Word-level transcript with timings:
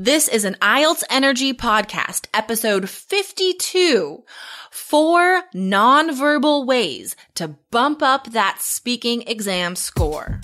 This 0.00 0.28
is 0.28 0.44
an 0.44 0.54
IELTS 0.62 1.02
Energy 1.10 1.52
podcast, 1.52 2.28
episode 2.32 2.88
52. 2.88 4.22
Four 4.70 5.42
nonverbal 5.52 6.66
ways 6.66 7.16
to 7.34 7.56
bump 7.72 8.00
up 8.00 8.30
that 8.30 8.58
speaking 8.60 9.22
exam 9.22 9.74
score. 9.74 10.40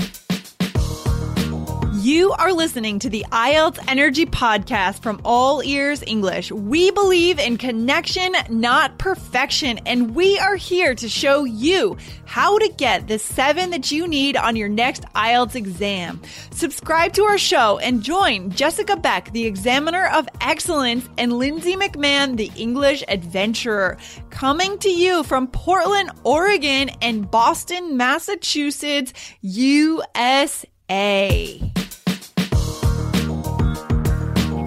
You 2.05 2.33
are 2.33 2.53
listening 2.53 2.99
to 2.99 3.09
the 3.09 3.25
IELTS 3.33 3.79
Energy 3.89 4.27
Podcast 4.27 5.01
from 5.01 5.23
All 5.25 5.63
Ears 5.63 6.05
English. 6.07 6.53
We 6.53 6.91
believe 6.91 7.39
in 7.39 7.57
connection, 7.57 8.35
not 8.51 8.99
perfection, 8.99 9.81
and 9.87 10.15
we 10.15 10.39
are 10.39 10.55
here 10.55 10.95
to 10.97 11.09
show 11.09 11.45
you 11.45 11.97
how 12.27 12.59
to 12.59 12.69
get 12.77 13.09
the 13.09 13.19
seven 13.19 13.71
that 13.71 13.91
you 13.91 14.07
need 14.07 14.37
on 14.37 14.55
your 14.55 14.69
next 14.69 15.05
IELTS 15.15 15.55
exam. 15.55 16.21
Subscribe 16.51 17.15
to 17.15 17.23
our 17.23 17.39
show 17.39 17.79
and 17.79 18.03
join 18.03 18.51
Jessica 18.51 18.97
Beck, 18.97 19.33
the 19.33 19.47
Examiner 19.47 20.09
of 20.09 20.29
Excellence, 20.43 21.09
and 21.17 21.33
Lindsay 21.33 21.75
McMahon, 21.75 22.37
the 22.37 22.53
English 22.55 23.03
Adventurer, 23.09 23.97
coming 24.29 24.77
to 24.81 24.91
you 24.91 25.23
from 25.23 25.47
Portland, 25.47 26.11
Oregon, 26.23 26.91
and 27.01 27.31
Boston, 27.31 27.97
Massachusetts, 27.97 29.15
USA. 29.41 30.67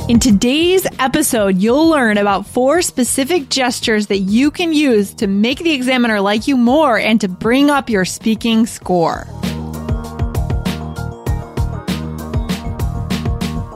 In 0.08 0.20
today's 0.22 0.88
episode, 1.00 1.58
you'll 1.58 1.90
learn 1.90 2.18
about 2.18 2.48
four 2.48 2.82
specific 2.82 3.50
gestures 3.50 4.08
that 4.08 4.20
you 4.20 4.52
can 4.52 4.72
use 4.72 5.14
to 5.16 5.28
make 5.28 5.60
the 5.60 5.74
examiner 5.74 6.22
like 6.22 6.48
you 6.48 6.56
more 6.56 6.98
and 6.98 7.20
to 7.20 7.28
bring 7.28 7.70
up 7.70 7.90
your 7.90 8.06
speaking 8.06 8.66
score. 8.68 9.28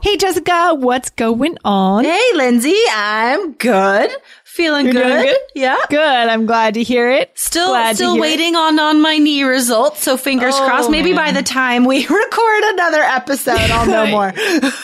Hey 0.01 0.17
Jessica, 0.17 0.73
what's 0.73 1.11
going 1.11 1.57
on? 1.63 2.03
Hey, 2.05 2.19
Lindsay, 2.33 2.75
I'm 2.91 3.53
good. 3.53 4.11
Feeling 4.43 4.87
good. 4.87 4.93
good? 4.95 5.37
Yeah. 5.53 5.77
Good. 5.89 5.99
I'm 5.99 6.47
glad 6.47 6.73
to 6.73 6.83
hear 6.83 7.09
it. 7.11 7.31
Still, 7.37 7.67
Glad 7.69 7.95
still 7.95 8.19
waiting 8.19 8.55
on 8.55 8.79
on 8.79 8.99
my 8.99 9.17
knee 9.19 9.43
results. 9.43 10.03
So 10.03 10.17
fingers 10.17 10.55
Oh, 10.57 10.65
crossed. 10.65 10.89
Maybe 10.89 11.13
by 11.13 11.31
the 11.31 11.43
time 11.43 11.85
we 11.85 11.99
record 12.07 12.63
another 12.73 13.01
episode, 13.01 13.59
I'll 13.59 13.85
know 13.85 14.07
more. 14.11 14.33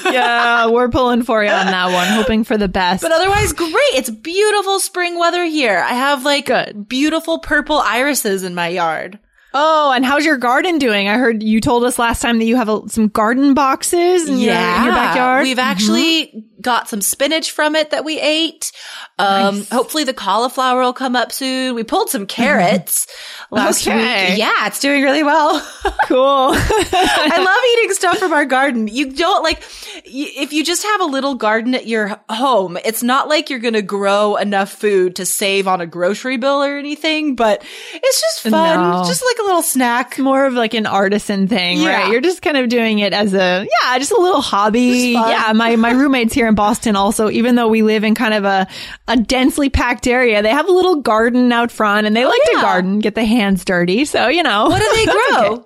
Yeah, 0.06 0.68
we're 0.70 0.88
pulling 0.90 1.24
for 1.24 1.44
you 1.44 1.50
on 1.50 1.66
that 1.66 1.92
one, 1.92 2.08
hoping 2.10 2.44
for 2.44 2.56
the 2.58 2.68
best. 2.70 3.02
But 3.02 3.12
otherwise, 3.12 3.52
great. 3.54 3.72
It's 3.96 4.10
beautiful 4.12 4.80
spring 4.80 5.18
weather 5.20 5.44
here. 5.46 5.80
I 5.80 5.94
have 5.96 6.24
like 6.26 6.46
Good. 6.46 6.88
beautiful 6.88 7.40
purple 7.40 7.80
irises 7.80 8.44
in 8.44 8.54
my 8.56 8.68
yard. 8.68 9.20
Oh, 9.58 9.92
and 9.92 10.06
how's 10.06 10.24
your 10.24 10.38
garden 10.38 10.78
doing? 10.78 11.10
I 11.10 11.18
heard 11.18 11.42
you 11.42 11.60
told 11.60 11.84
us 11.84 11.98
last 11.98 12.22
time 12.22 12.38
that 12.40 12.46
you 12.46 12.56
have 12.56 12.70
a, 12.70 12.88
some 12.88 13.08
garden 13.08 13.54
boxes 13.54 14.30
in, 14.30 14.38
your, 14.38 14.54
in 14.54 14.84
your 14.84 14.94
backyard. 14.94 15.44
We've 15.44 15.60
actually 15.60 16.28
mm-hmm. 16.28 16.57
Got 16.62 16.90
some 16.90 17.02
spinach 17.02 17.52
from 17.52 17.76
it 17.76 17.92
that 17.92 18.04
we 18.04 18.20
ate. 18.20 18.72
Um, 19.20 19.58
Nice. 19.58 19.70
hopefully 19.70 20.04
the 20.04 20.14
cauliflower 20.14 20.82
will 20.82 20.94
come 20.94 21.16
up 21.16 21.32
soon. 21.32 21.76
We 21.76 21.84
pulled 21.84 22.10
some 22.10 22.26
carrots 22.26 23.08
last 23.52 23.88
Okay. 23.88 24.30
week. 24.32 24.40
Yeah, 24.40 24.68
it's 24.68 24.80
doing 24.80 25.04
really 25.04 25.24
well. 25.24 25.60
cool. 26.06 26.50
I 26.54 27.38
love 27.38 27.84
eating 27.84 27.94
stuff 27.96 28.18
from 28.18 28.34
our 28.34 28.46
garden. 28.46 28.88
You 28.88 29.12
don't 29.12 29.44
like, 29.44 29.62
if 30.06 30.54
you 30.54 30.64
just 30.64 30.84
have 30.84 31.02
a 31.02 31.06
little 31.06 31.36
garden 31.36 31.76
at 31.76 31.88
your 31.88 32.20
home, 32.30 32.78
it's 32.86 33.04
not 33.04 33.28
like 33.28 33.50
you're 33.50 33.60
going 33.60 33.74
to 33.74 33.82
grow 33.82 34.36
enough 34.36 34.72
food 34.72 35.16
to 35.18 35.26
save 35.26 35.68
on 35.68 35.82
a 35.82 35.86
grocery 35.88 36.38
bill 36.38 36.64
or 36.64 36.78
anything, 36.78 37.36
but 37.36 37.64
it's 37.94 38.22
just 38.22 38.42
fun. 38.44 38.80
No. 38.92 39.04
Just 39.06 39.24
like 39.24 39.38
a 39.40 39.44
little 39.44 39.62
snack. 39.62 40.18
more 40.18 40.46
of 40.46 40.54
like 40.54 40.74
an 40.74 40.86
artisan 40.86 41.48
thing, 41.48 41.80
Yeah. 41.82 42.04
right? 42.04 42.12
You're 42.12 42.22
just 42.22 42.42
kind 42.42 42.58
of 42.58 42.70
doing 42.70 43.00
it 43.00 43.14
as 43.14 43.34
a, 43.34 43.68
yeah, 43.84 44.00
just 44.00 44.12
a 44.12 44.20
little 44.20 44.42
hobby. 44.42 45.14
Yeah. 45.14 45.52
My, 45.56 45.76
my 45.76 45.92
roommates 45.98 46.34
here 46.34 46.47
in 46.48 46.56
Boston 46.56 46.96
also, 46.96 47.30
even 47.30 47.56
though 47.56 47.68
we 47.68 47.84
live 47.84 48.04
in 48.04 48.16
kind 48.16 48.34
of 48.34 48.44
a, 48.46 48.68
a 49.08 49.18
densely 49.18 49.70
packed 49.70 50.08
area, 50.08 50.42
they 50.42 50.50
have 50.50 50.68
a 50.68 50.72
little 50.72 51.02
garden 51.02 51.52
out 51.52 51.72
front 51.72 52.08
and 52.08 52.16
they 52.16 52.26
oh, 52.26 52.30
like 52.30 52.42
to 52.44 52.62
garden, 52.62 53.00
get 53.00 53.16
the 53.16 53.26
hands 53.26 53.64
dirty. 53.66 54.06
So, 54.06 54.28
you 54.28 54.44
know. 54.44 54.68
What 54.68 54.82
do 54.82 54.96
they 54.96 55.06
grow? 55.12 55.54
okay. 55.54 55.64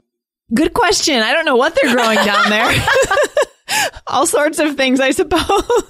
Good 0.54 0.74
question. 0.74 1.22
I 1.22 1.34
don't 1.34 1.46
know 1.46 1.56
what 1.56 1.78
they're 1.82 1.94
growing 1.94 2.18
down 2.18 2.50
there. 2.50 2.70
All 4.08 4.26
sorts 4.26 4.60
of 4.60 4.76
things, 4.76 5.00
I 5.00 5.12
suppose. 5.12 5.42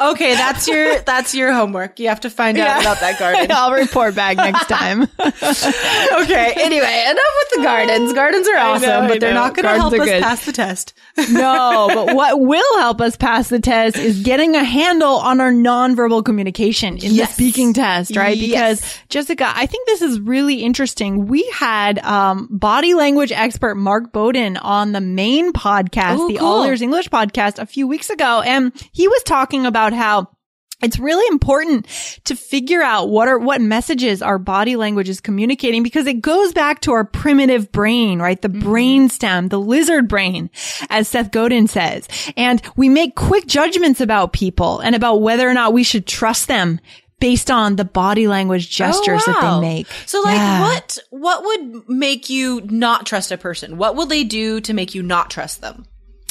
Okay, 0.00 0.34
that's 0.34 0.66
your 0.68 0.98
that's 1.00 1.34
your 1.34 1.52
homework. 1.52 1.98
You 2.00 2.08
have 2.08 2.20
to 2.20 2.30
find 2.30 2.56
out 2.58 2.64
Yeah. 2.66 2.80
about 2.80 3.00
that 3.00 3.18
garden. 3.18 3.50
I'll 3.50 3.72
report 3.72 4.14
back 4.14 4.36
next 4.36 4.66
time. 4.68 5.02
okay. 5.02 6.52
Anyway, 6.56 7.04
enough 7.10 7.34
with 7.38 7.56
the 7.56 7.60
gardens. 7.62 8.12
Gardens 8.12 8.48
are 8.48 8.56
awesome, 8.56 8.88
know, 8.88 9.08
but 9.08 9.20
they're 9.20 9.34
not 9.34 9.54
going 9.54 9.64
to 9.64 9.74
help 9.80 9.92
us 9.92 10.04
good. 10.04 10.22
pass 10.22 10.44
the 10.46 10.52
test. 10.52 10.94
No, 11.30 11.88
but 11.92 12.14
what 12.14 12.40
will 12.40 12.78
help 12.78 13.00
us 13.00 13.16
pass 13.16 13.48
the 13.48 13.60
test 13.60 13.96
is 13.96 14.22
getting 14.22 14.54
a 14.54 14.64
handle 14.64 15.16
on 15.16 15.40
our 15.40 15.52
nonverbal 15.52 16.24
communication 16.24 16.94
in 16.98 17.12
Yes. 17.12 17.28
the 17.28 17.34
speaking 17.34 17.72
test, 17.72 18.16
right? 18.16 18.36
Yes. 18.36 18.80
Because 18.80 18.98
Jessica, 19.08 19.52
I 19.54 19.66
think 19.66 19.86
this 19.86 20.02
is 20.02 20.20
really 20.20 20.56
interesting. 20.62 21.26
We 21.26 21.48
had 21.52 21.98
um, 22.00 22.48
body 22.50 22.94
language 22.94 23.32
expert 23.32 23.76
Mark 23.76 24.12
Bowden 24.12 24.56
on 24.58 24.92
the 24.92 25.00
main 25.00 25.52
podcast, 25.52 26.18
Ooh, 26.18 26.28
the 26.28 26.38
cool. 26.38 26.46
All 26.46 26.64
Ears 26.64 26.82
English 26.82 27.08
podcast, 27.08 27.25
a 27.34 27.66
few 27.66 27.86
weeks 27.86 28.10
ago, 28.10 28.42
and 28.42 28.72
he 28.92 29.08
was 29.08 29.22
talking 29.22 29.66
about 29.66 29.92
how 29.92 30.28
it's 30.82 30.98
really 30.98 31.26
important 31.28 31.86
to 32.24 32.36
figure 32.36 32.82
out 32.82 33.08
what 33.08 33.28
are, 33.28 33.38
what 33.38 33.60
messages 33.60 34.20
our 34.20 34.38
body 34.38 34.76
language 34.76 35.08
is 35.08 35.20
communicating 35.20 35.82
because 35.82 36.06
it 36.06 36.20
goes 36.20 36.52
back 36.52 36.82
to 36.82 36.92
our 36.92 37.04
primitive 37.04 37.72
brain, 37.72 38.20
right? 38.20 38.40
The 38.40 38.48
mm-hmm. 38.48 38.60
brain 38.60 39.08
stem, 39.08 39.48
the 39.48 39.58
lizard 39.58 40.06
brain, 40.06 40.50
as 40.90 41.08
Seth 41.08 41.30
Godin 41.30 41.66
says. 41.66 42.08
And 42.36 42.60
we 42.76 42.90
make 42.90 43.14
quick 43.14 43.46
judgments 43.46 44.02
about 44.02 44.34
people 44.34 44.80
and 44.80 44.94
about 44.94 45.22
whether 45.22 45.48
or 45.48 45.54
not 45.54 45.72
we 45.72 45.82
should 45.82 46.06
trust 46.06 46.46
them 46.46 46.78
based 47.20 47.50
on 47.50 47.76
the 47.76 47.84
body 47.84 48.28
language 48.28 48.66
oh, 48.66 48.70
gestures 48.70 49.22
Oh, 49.26 49.32
that 49.32 49.60
they 49.60 49.60
make. 49.60 49.86
So 50.04 50.20
like 50.20 50.36
Yeah. 50.36 50.60
what 50.60 50.98
what 51.10 51.44
would 51.44 51.88
make 51.88 52.28
you 52.28 52.60
not 52.64 53.06
trust 53.06 53.32
a 53.32 53.38
person? 53.38 53.78
What 53.78 53.96
will 53.96 54.06
they 54.06 54.24
do 54.24 54.60
to 54.60 54.74
make 54.74 54.94
you 54.94 55.02
not 55.02 55.30
trust 55.30 55.62
them? 55.62 55.86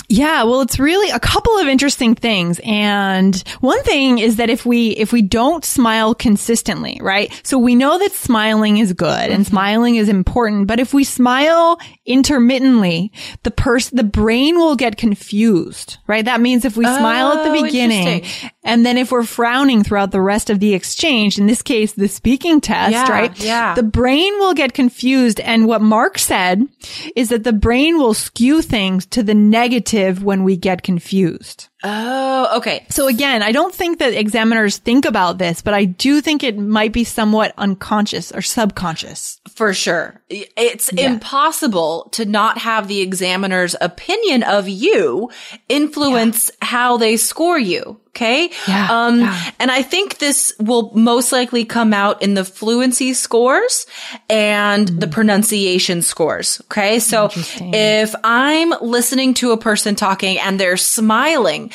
Yeah, 0.07 0.43
well, 0.43 0.61
it's 0.61 0.79
really 0.79 1.09
a 1.09 1.19
couple 1.19 1.57
of 1.57 1.67
interesting 1.67 2.15
things. 2.15 2.59
And 2.63 3.35
one 3.61 3.81
thing 3.83 4.19
is 4.19 4.35
that 4.37 4.49
if 4.49 4.65
we, 4.65 4.89
if 4.89 5.11
we 5.11 5.21
don't 5.21 5.65
smile 5.65 6.13
consistently, 6.13 6.99
right? 7.01 7.31
So 7.43 7.57
we 7.57 7.75
know 7.75 7.97
that 7.97 8.11
smiling 8.11 8.77
is 8.77 8.93
good 8.93 9.29
and 9.31 9.43
mm-hmm. 9.43 9.51
smiling 9.51 9.95
is 9.95 10.09
important, 10.09 10.67
but 10.67 10.79
if 10.79 10.93
we 10.93 11.03
smile 11.03 11.79
intermittently, 12.05 13.11
the 13.43 13.51
person, 13.51 13.97
the 13.97 14.03
brain 14.03 14.57
will 14.57 14.75
get 14.75 14.97
confused, 14.97 15.97
right? 16.07 16.25
That 16.25 16.41
means 16.41 16.65
if 16.65 16.77
we 16.77 16.85
smile 16.85 17.33
at 17.33 17.45
Oh, 17.45 17.53
the 17.53 17.61
beginning 17.63 18.23
and 18.63 18.85
then 18.85 18.97
if 18.97 19.11
we're 19.11 19.23
frowning 19.23 19.83
throughout 19.83 20.11
the 20.11 20.21
rest 20.21 20.49
of 20.49 20.59
the 20.59 20.73
exchange, 20.73 21.37
in 21.37 21.47
this 21.47 21.61
case, 21.61 21.93
the 21.93 22.07
speaking 22.07 22.61
test, 22.61 22.91
Yeah, 22.91 23.09
right? 23.09 23.39
yeah. 23.39 23.75
The 23.75 23.83
brain 23.83 24.37
will 24.39 24.53
get 24.53 24.73
confused. 24.73 25.39
And 25.39 25.67
what 25.67 25.81
Mark 25.81 26.17
said 26.17 26.67
is 27.15 27.29
that 27.29 27.43
the 27.43 27.53
brain 27.53 27.97
will 27.97 28.13
skew 28.13 28.61
things 28.61 29.05
to 29.07 29.23
the 29.23 29.35
negative 29.35 29.94
when 30.23 30.43
we 30.43 30.57
get 30.57 30.83
confused. 30.83 31.69
Oh, 31.87 32.57
okay. 32.57 32.85
So 32.89 33.07
again, 33.07 33.43
I 33.43 33.51
don't 33.51 33.73
think 33.73 33.99
that 33.99 34.13
examiners 34.13 34.77
think 34.79 35.05
about 35.05 35.37
this, 35.37 35.61
but 35.61 35.75
I 35.75 35.85
do 35.85 36.19
think 36.19 36.43
it 36.43 36.57
might 36.57 36.91
be 36.91 37.03
somewhat 37.03 37.53
unconscious 37.57 38.31
or 38.31 38.41
subconscious. 38.41 39.39
For 39.53 39.71
sure. 39.73 40.19
It's 40.29 40.89
impossible 40.89 42.09
to 42.13 42.25
not 42.25 42.57
have 42.57 42.87
the 42.87 43.01
examiner's 43.01 43.75
opinion 43.79 44.41
of 44.43 44.67
you 44.67 45.29
influence 45.69 46.49
how 46.61 46.97
they 46.97 47.17
score 47.17 47.59
you. 47.59 47.99
Okay. 48.15 48.49
Yeah, 48.65 48.87
Um, 48.89 49.19
yeah. 49.19 49.51
and 49.59 49.69
I 49.69 49.81
think 49.81 50.19
this 50.19 50.53
will 50.57 50.89
most 50.95 51.33
likely 51.33 51.65
come 51.65 51.93
out 51.93 52.21
in 52.21 52.33
the 52.33 52.45
fluency 52.45 53.13
scores 53.13 53.85
and 54.29 54.87
the 54.87 55.07
pronunciation 55.07 56.01
scores. 56.01 56.61
Okay. 56.71 56.99
So 56.99 57.29
if 57.33 58.15
I'm 58.23 58.69
listening 58.79 59.33
to 59.35 59.51
a 59.51 59.57
person 59.57 59.95
talking 59.95 60.39
and 60.39 60.57
they're 60.57 60.77
smiling, 60.77 61.71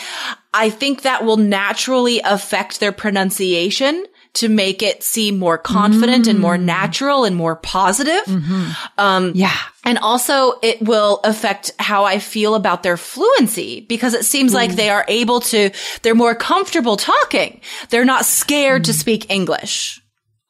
I 0.53 0.71
think 0.71 1.03
that 1.03 1.25
will 1.25 1.37
naturally 1.37 2.21
affect 2.21 2.81
their 2.81 2.93
pronunciation 2.93 4.05
to 4.33 4.49
make 4.49 4.83
it 4.83 5.03
seem 5.03 5.39
more 5.39 5.59
confident 5.59 6.29
and 6.29 6.39
more 6.39 6.57
mm. 6.57 6.63
natural 6.63 7.25
and 7.25 7.35
more 7.35 7.57
positive. 7.57 8.25
Mm-hmm. 8.27 8.71
Um, 8.97 9.33
Yeah. 9.35 9.57
and 9.85 9.99
also 9.99 10.55
it 10.63 10.81
will 10.81 11.21
affect 11.25 11.73
how 11.79 12.05
I 12.05 12.21
feel 12.21 12.55
about 12.55 12.85
their 12.85 12.97
fluency 12.97 13.81
because 13.89 14.15
it 14.15 14.25
seems 14.25 14.55
like 14.55 14.71
mm. 14.71 14.77
they 14.77 14.91
are 14.91 15.05
able 15.09 15.41
to, 15.41 15.71
they're 16.03 16.15
more 16.15 16.37
comfortable 16.37 16.97
talking. 16.97 17.61
They're 17.89 18.05
not 18.05 18.25
scared 18.25 18.85
to 18.85 18.93
mm. 18.93 18.99
speak 18.99 19.31
English. 19.31 20.00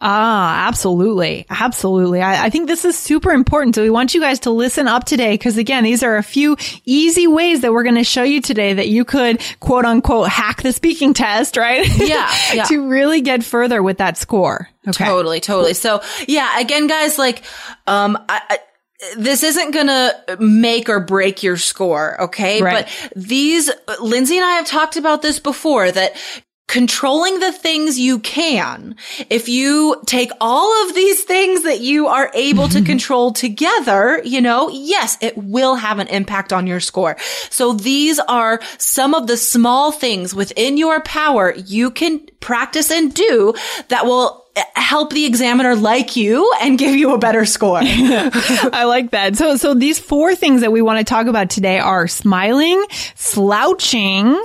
Ah, 0.03 0.67
absolutely. 0.67 1.45
Absolutely. 1.51 2.23
I, 2.23 2.47
I 2.47 2.51
think 2.51 2.69
this 2.69 2.87
is 2.87 2.97
super 2.97 3.33
important. 3.33 3.75
So 3.75 3.83
we 3.83 3.91
want 3.91 4.15
you 4.15 4.21
guys 4.21 4.41
to 4.41 4.51
listen 4.51 4.89
up 4.89 5.05
today 5.05 5.35
because 5.35 5.59
again, 5.59 5.85
these 5.85 6.03
are 6.03 6.17
a 6.17 6.23
few 6.23 6.57
easy 6.87 7.27
ways 7.27 7.61
that 7.61 7.73
we're 7.73 7.83
going 7.83 7.97
to 7.97 8.05
show 8.05 8.23
you 8.23 8.41
today 8.41 8.73
that 8.73 8.89
you 8.89 9.05
could 9.05 9.43
quote 9.61 9.85
unquote 9.85 10.31
hack 10.31 10.63
the 10.63 10.73
speaking 10.73 11.13
test, 11.13 11.59
right? 11.59 11.87
Yeah, 11.99 12.35
yeah. 12.55 12.65
to 12.65 12.89
really 12.89 13.21
get 13.21 13.45
further 13.45 13.83
with 13.83 13.99
that 13.99 14.17
score. 14.17 14.71
Okay. 14.89 15.05
Totally, 15.05 15.41
totally. 15.41 15.75
So 15.75 16.01
yeah, 16.27 16.59
again, 16.59 16.87
guys, 16.87 17.19
like, 17.19 17.43
um, 17.87 18.17
I, 18.27 18.41
I, 18.49 18.59
this 19.17 19.43
isn't 19.43 19.73
gonna 19.73 20.13
make 20.39 20.89
or 20.89 21.01
break 21.01 21.43
your 21.43 21.59
score, 21.59 22.23
okay? 22.23 22.63
Right. 22.63 22.87
But 22.87 23.13
these, 23.17 23.71
Lindsay 24.01 24.37
and 24.37 24.45
I 24.45 24.53
have 24.53 24.67
talked 24.67 24.97
about 24.97 25.21
this 25.21 25.41
before 25.41 25.91
that 25.91 26.17
controlling 26.71 27.41
the 27.41 27.51
things 27.51 27.99
you 27.99 28.21
can, 28.21 28.95
if 29.29 29.49
you 29.49 30.01
take 30.07 30.31
all 30.41 30.87
of 30.87 30.95
these 30.95 31.25
things 31.25 31.65
that 31.65 31.81
you 31.81 32.07
are 32.07 32.31
able 32.33 32.69
to 32.69 32.79
mm-hmm. 32.79 32.87
control 32.87 33.33
together, 33.33 34.23
you 34.25 34.41
know, 34.41 34.71
yes, 34.71 35.19
it 35.21 35.37
will 35.37 35.75
have 35.75 35.99
an 35.99 36.07
impact 36.07 36.53
on 36.53 36.69
your 36.69 36.79
score. 36.79 37.17
So 37.51 37.73
these 37.73 38.21
are 38.21 38.61
some 38.79 39.15
of 39.15 39.27
the 39.27 39.37
small 39.37 39.91
things 39.91 40.33
within 40.33 40.77
your 40.77 41.01
power 41.01 41.53
you 41.57 41.91
can 41.91 42.21
practice 42.39 42.89
and 42.93 43.13
do 43.13 43.53
that 43.89 44.07
will 44.07 44.47
eh, 44.55 44.63
help 44.77 45.13
the 45.13 45.25
examiner 45.25 45.75
like 45.75 46.15
you 46.15 46.55
and 46.63 46.79
give 46.79 46.95
you 46.95 47.13
a 47.13 47.19
better 47.19 47.47
score. 47.47 47.81
I 47.83 48.85
like 48.87 49.11
that. 49.11 49.35
So, 49.35 49.57
so 49.57 49.75
these 49.75 49.99
four 49.99 50.37
things 50.37 50.61
that 50.61 50.71
we 50.71 50.83
want 50.83 51.01
to 51.01 51.05
talk 51.05 51.27
about 51.27 51.51
today 51.51 51.81
are 51.81 52.07
smiling, 52.07 52.85
slouching, 53.17 54.41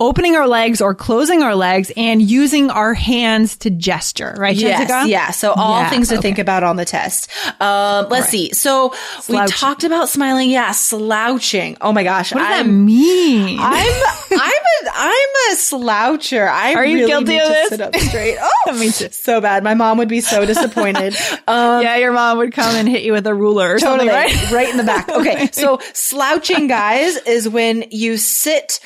opening 0.00 0.36
our 0.36 0.46
legs 0.48 0.80
or 0.80 0.94
closing 0.94 1.42
our 1.42 1.54
legs 1.54 1.90
and 1.96 2.20
using 2.22 2.70
our 2.70 2.94
hands 2.94 3.56
to 3.58 3.70
gesture, 3.70 4.34
right, 4.38 4.56
Jessica? 4.56 5.04
Yeah. 5.06 5.30
So 5.30 5.52
all 5.52 5.80
Yeah, 5.80 5.90
things 5.90 6.08
to 6.08 6.14
okay. 6.14 6.22
think 6.22 6.38
about 6.38 6.62
on 6.62 6.76
the 6.76 6.84
test. 6.84 7.28
Um, 7.60 8.06
let's 8.08 8.28
see. 8.28 8.52
So 8.52 8.94
we 9.28 9.36
talked 9.46 9.84
about 9.84 10.08
smiling. 10.08 10.50
Yeah, 10.50 10.72
slouching. 10.72 11.76
Oh 11.80 11.92
my 11.92 12.04
gosh. 12.04 12.32
What 12.32 12.40
does 12.40 12.48
that 12.48 12.60
I'm, 12.66 12.84
mean? 12.84 13.58
I'm, 13.60 14.02
I'm 14.32 14.40
a, 14.40 14.90
I'm 14.94 15.28
a 15.52 15.56
sloucher. 15.56 16.48
I 16.48 16.74
Are 16.74 16.84
you 16.84 16.96
really 16.96 17.06
guilty 17.08 17.32
need 17.32 17.40
of 17.40 17.46
to 17.48 17.52
this? 17.52 17.68
sit 17.70 17.80
up 17.80 17.96
straight. 17.96 18.36
Oh, 18.68 18.72
Me 18.78 18.90
too. 18.90 19.08
so 19.10 19.40
bad. 19.40 19.64
My 19.64 19.74
mom 19.74 19.98
would 19.98 20.08
be 20.08 20.20
so 20.20 20.44
disappointed. 20.44 21.14
Um, 21.48 21.82
yeah, 21.82 21.96
your 21.96 22.12
mom 22.12 22.36
would 22.38 22.52
come 22.52 22.74
and 22.76 22.86
hit 22.86 23.02
you 23.02 23.12
with 23.12 23.26
a 23.26 23.34
ruler 23.34 23.74
or 23.74 23.78
Totally. 23.78 24.10
something, 24.10 24.54
right? 24.54 24.68
in 24.68 24.76
the 24.76 24.84
back. 24.84 25.08
Okay. 25.08 25.48
So 25.52 25.78
slouching 25.94 26.66
guys 26.66 27.16
is 27.16 27.48
when 27.48 27.84
you 27.90 28.18
sit 28.18 28.80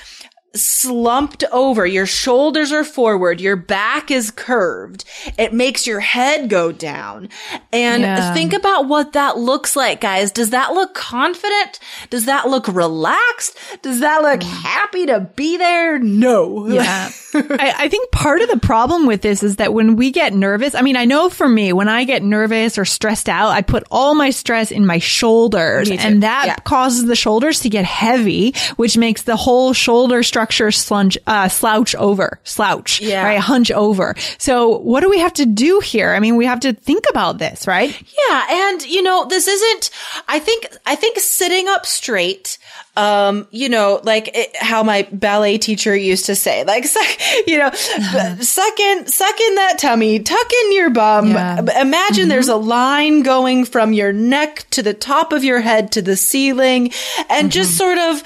slumped 0.54 1.44
over. 1.50 1.86
Your 1.86 2.04
shoulders 2.06 2.72
are 2.72 2.84
forward. 2.84 3.40
Your 3.40 3.56
back 3.56 4.10
is 4.10 4.30
curved. 4.30 5.04
It 5.38 5.54
makes 5.54 5.86
your 5.86 6.00
head 6.00 6.50
go 6.50 6.72
down. 6.72 7.30
And 7.72 8.02
Yeah. 8.02 8.34
think 8.34 8.52
about 8.52 8.86
what 8.86 9.14
that 9.14 9.38
looks 9.38 9.76
like, 9.76 10.00
guys. 10.00 10.30
Does 10.30 10.50
that 10.50 10.74
look 10.74 10.94
confident? 10.94 11.78
Does 12.10 12.26
that 12.26 12.48
look 12.48 12.68
relaxed? 12.68 13.56
Does 13.80 14.00
that 14.00 14.20
look 14.22 14.40
mm. 14.40 14.62
happy 14.62 15.06
to 15.06 15.20
be 15.20 15.56
there? 15.56 15.98
No. 15.98 16.66
Yeah. 16.68 17.10
I, 17.34 17.74
I 17.78 17.88
think 17.88 18.10
part 18.10 18.42
of 18.42 18.50
the 18.50 18.58
problem 18.58 19.06
with 19.06 19.22
this 19.22 19.42
is 19.42 19.56
that 19.56 19.72
when 19.72 19.96
we 19.96 20.10
get 20.10 20.34
nervous, 20.34 20.74
I 20.74 20.82
mean, 20.82 20.96
I 20.96 21.06
know 21.06 21.30
for 21.30 21.48
me, 21.48 21.72
when 21.72 21.88
I 21.88 22.04
get 22.04 22.22
nervous 22.22 22.76
or 22.76 22.84
stressed 22.84 23.28
out, 23.28 23.48
I 23.48 23.62
put 23.62 23.84
all 23.90 24.14
my 24.14 24.28
stress 24.30 24.70
in 24.70 24.84
my 24.84 24.98
shoulders 24.98 25.90
and 25.90 26.22
that 26.22 26.44
Yeah. 26.46 26.56
causes 26.56 27.06
the 27.06 27.16
shoulders 27.16 27.60
to 27.60 27.70
get 27.70 27.86
heavy, 27.86 28.54
which 28.76 28.98
makes 28.98 29.22
the 29.22 29.36
whole 29.36 29.72
shoulder 29.72 30.22
structure 30.22 30.41
slunge, 30.50 31.16
uh, 31.26 31.48
slouch 31.48 31.94
over, 31.94 32.40
slouch, 32.44 33.00
Yeah. 33.00 33.24
right? 33.24 33.38
Hunch 33.38 33.70
over. 33.70 34.14
So 34.38 34.78
what 34.78 35.00
do 35.00 35.10
we 35.10 35.18
have 35.18 35.32
to 35.34 35.46
do 35.46 35.80
here? 35.80 36.12
I 36.14 36.20
mean, 36.20 36.36
we 36.36 36.46
have 36.46 36.60
to 36.60 36.72
think 36.72 37.04
about 37.10 37.38
this, 37.38 37.66
right? 37.66 37.90
Yeah, 38.30 38.46
and 38.50 38.82
you 38.86 39.02
know, 39.02 39.26
this 39.26 39.46
isn't 39.48 39.90
I 40.28 40.38
think 40.38 40.66
I 40.86 40.94
think 40.96 41.18
sitting 41.18 41.68
up 41.68 41.86
straight 41.86 42.58
um, 42.94 43.46
you 43.50 43.70
know, 43.70 44.00
like 44.02 44.36
it, 44.36 44.54
how 44.56 44.82
my 44.82 45.08
ballet 45.10 45.56
teacher 45.56 45.96
used 45.96 46.26
to 46.26 46.34
say, 46.34 46.62
like, 46.64 46.84
suck, 46.96 47.06
you 47.46 47.56
know, 47.56 47.70
suck 47.70 48.80
in, 48.80 49.06
suck 49.06 49.40
in 49.40 49.54
that 49.54 49.78
tummy, 49.78 50.18
tuck 50.20 50.52
in 50.64 50.74
your 50.74 50.90
bum. 50.90 51.30
Yeah. 51.30 51.80
Imagine 51.80 52.28
there's 52.28 52.48
a 52.48 52.56
line 52.56 53.22
going 53.22 53.64
from 53.64 53.94
your 53.94 54.12
neck 54.12 54.66
to 54.72 54.82
the 54.82 54.92
top 54.92 55.32
of 55.32 55.42
your 55.42 55.60
head 55.60 55.92
to 55.92 56.02
the 56.02 56.16
ceiling 56.16 56.92
and 57.30 57.50
just 57.50 57.78
sort 57.78 57.96
of 57.96 58.22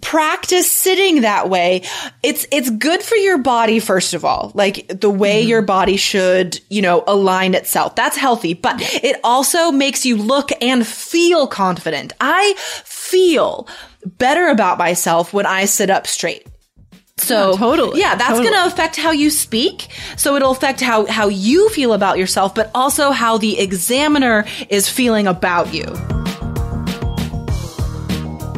practice 0.00 0.70
sitting 0.70 1.22
that 1.22 1.48
way. 1.48 1.82
It's, 2.22 2.46
it's 2.50 2.70
good 2.70 3.02
for 3.02 3.16
your 3.16 3.38
body, 3.38 3.80
first 3.80 4.14
of 4.14 4.24
all, 4.24 4.52
like 4.54 4.86
the 4.88 5.10
way 5.10 5.40
mm-hmm. 5.40 5.48
your 5.48 5.62
body 5.62 5.96
should, 5.96 6.60
you 6.68 6.82
know, 6.82 7.04
align 7.06 7.54
itself. 7.54 7.96
That's 7.96 8.16
healthy, 8.16 8.54
but 8.54 8.76
it 8.80 9.20
also 9.24 9.70
makes 9.70 10.06
you 10.06 10.16
look 10.16 10.50
and 10.62 10.86
feel 10.86 11.46
confident. 11.46 12.12
I 12.20 12.54
feel 12.56 13.68
better 14.04 14.48
about 14.48 14.78
myself 14.78 15.32
when 15.32 15.46
I 15.46 15.66
sit 15.66 15.90
up 15.90 16.06
straight. 16.06 16.46
So 17.18 17.50
Yeah, 17.50 17.56
totally. 17.58 18.00
yeah, 18.00 18.14
that's 18.14 18.30
Totally. 18.30 18.48
going 18.48 18.62
to 18.62 18.72
affect 18.72 18.96
how 18.96 19.10
you 19.10 19.30
speak. 19.30 19.88
So 20.16 20.36
it'll 20.36 20.52
affect 20.52 20.80
how, 20.80 21.06
how 21.06 21.28
you 21.28 21.68
feel 21.68 21.92
about 21.92 22.18
yourself, 22.18 22.54
but 22.54 22.70
also 22.74 23.10
how 23.10 23.36
the 23.36 23.58
examiner 23.58 24.46
is 24.70 24.88
feeling 24.88 25.26
about 25.26 25.74
you. 25.74 26.19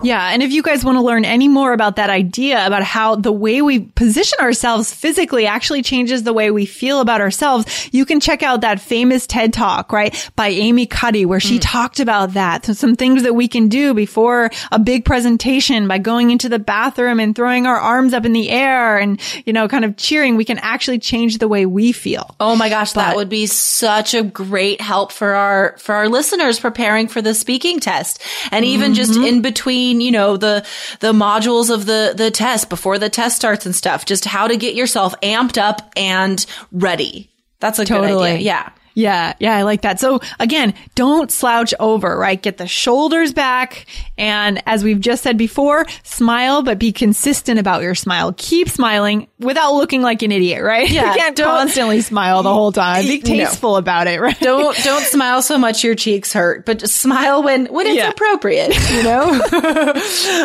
Yeah. 0.02 0.31
And 0.31 0.43
if 0.43 0.52
you 0.52 0.62
guys 0.62 0.85
want 0.85 0.97
to 0.97 1.02
learn 1.02 1.25
any 1.25 1.49
more 1.49 1.73
about 1.73 1.97
that 1.97 2.08
idea 2.08 2.67
about 2.67 2.82
how 2.82 3.17
the 3.17 3.32
way 3.32 3.61
we 3.61 3.81
position 3.81 4.38
ourselves 4.41 4.93
physically 4.93 5.47
actually 5.47 5.82
changes 5.82 6.23
the 6.23 6.32
way 6.32 6.50
we 6.50 6.64
feel 6.64 7.00
about 7.00 7.20
ourselves, 7.20 7.88
you 7.93 8.06
can 8.06 8.19
check 8.19 8.43
out 8.43 8.62
that 8.62 8.81
famous 8.81 9.26
TED 9.26 9.52
talk, 9.52 9.93
right? 9.93 10.31
By 10.37 10.49
Amy 10.49 10.87
Cuddy, 10.87 11.26
where 11.26 11.41
she 11.41 11.58
talked 11.58 12.00
about 12.00 12.32
that. 12.32 12.64
So 12.64 12.73
some 12.73 12.97
things 12.97 13.25
that 13.25 13.35
we 13.35 13.47
can 13.47 13.69
do 13.69 13.93
before 13.93 14.50
a 14.73 14.79
big 14.79 15.05
presentation 15.05 15.87
by 15.87 15.99
going 15.99 16.31
into 16.31 16.49
the 16.49 16.58
bathroom 16.58 17.20
and 17.20 17.37
throwing 17.37 17.67
our 17.67 17.76
arms 17.76 18.14
up 18.14 18.25
in 18.25 18.32
the 18.32 18.49
air 18.49 18.99
and, 18.99 19.20
you 19.44 19.52
know, 19.52 19.69
kind 19.69 19.85
of 19.85 19.97
cheering. 19.99 20.37
We 20.37 20.47
can 20.47 20.58
actually 20.58 20.99
change 20.99 21.38
the 21.38 21.49
way 21.49 21.67
we 21.67 21.93
feel. 21.93 22.35
Oh 22.41 22.56
my 22.56 22.70
gosh, 22.70 22.93
that 22.93 23.17
would 23.17 23.29
be 23.29 23.47
such 23.47 24.14
a 24.14 24.23
great 24.23 24.81
help 24.81 25.12
for 25.12 25.35
our 25.35 25.76
for 25.79 25.94
our 25.94 26.08
listeners 26.08 26.58
preparing 26.58 27.06
for 27.08 27.20
the 27.20 27.35
speaking 27.35 27.81
test. 27.81 28.23
And 28.50 28.64
even 28.64 28.94
just 28.94 29.11
Mm-hmm. 29.11 29.25
in 29.25 29.43
between, 29.43 29.89
you 29.98 30.10
know, 30.10 30.37
the 30.37 30.66
the 31.00 31.12
modules 31.12 31.70
of 31.70 31.87
the 31.87 32.12
the 32.16 32.31
test 32.31 32.69
before 32.69 32.98
the 32.98 33.08
test 33.08 33.37
starts 33.37 33.64
and 33.64 33.75
stuff, 33.75 34.04
just 34.04 34.25
how 34.26 34.46
to 34.46 34.56
get 34.56 34.75
yourself 34.75 35.14
amped 35.22 35.56
up 35.56 35.90
and 35.96 36.44
ready. 36.70 37.31
That's 37.61 37.78
a 37.78 37.82
good 37.85 37.94
Totally. 37.94 38.30
idea. 38.32 38.44
Yeah. 38.44 38.70
Yeah, 38.94 39.35
yeah, 39.38 39.56
I 39.56 39.62
like 39.62 39.82
that. 39.82 40.00
So 40.00 40.20
again, 40.38 40.75
don't 40.94 41.30
slouch 41.30 41.73
over, 41.78 42.16
right? 42.18 42.40
Get 42.40 42.59
the 42.59 42.66
shoulders 42.66 43.32
back. 43.32 43.87
And 44.18 44.62
as 44.66 44.82
we've 44.85 45.00
just 45.00 45.23
said 45.23 45.37
before, 45.38 45.87
smile, 46.02 46.62
but 46.62 46.78
be 46.78 46.92
consistent 46.92 47.59
about 47.61 47.82
your 47.82 47.94
smile. 47.94 48.35
Keep 48.37 48.68
smiling 48.68 49.28
without 49.38 49.73
looking 49.75 50.02
like 50.02 50.23
an 50.23 50.32
idiot, 50.32 50.62
right? 50.62 50.90
Yeah, 51.00 51.12
you 51.14 51.18
can't 51.18 51.37
constantly 51.37 52.00
smile 52.00 52.42
the 52.42 52.52
whole 52.52 52.73
time. 52.73 53.04
Be 53.06 53.18
No. 53.25 53.37
tasteful 53.44 53.76
about 53.76 54.06
it, 54.09 54.20
right? 54.20 54.38
Don't 54.40 54.76
don't 54.82 55.04
smile 55.04 55.40
so 55.42 55.56
much 55.56 55.85
your 55.85 55.94
cheeks 55.94 56.32
hurt, 56.32 56.66
but 56.66 56.78
just 56.80 56.97
smile 56.97 57.42
when 57.42 57.66
when 57.66 57.87
it's 57.87 57.97
Yeah. 57.97 58.11
appropriate, 58.11 58.75
you 58.92 59.02
know? 59.02 59.40